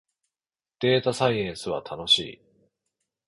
[0.79, 2.41] データサイエンスは楽しい